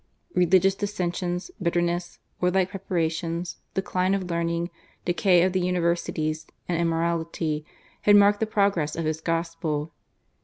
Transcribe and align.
Religious 0.33 0.73
dissensions, 0.73 1.51
bitterness, 1.61 2.17
war 2.39 2.49
like 2.49 2.71
preparations, 2.71 3.57
decline 3.75 4.15
of 4.15 4.31
learning, 4.31 4.71
decay 5.05 5.43
of 5.43 5.53
the 5.53 5.61
universities, 5.61 6.47
and 6.67 6.81
immorality, 6.81 7.63
had 8.01 8.15
marked 8.15 8.39
the 8.39 8.47
progress 8.47 8.95
of 8.95 9.05
his 9.05 9.21
gospel. 9.21 9.93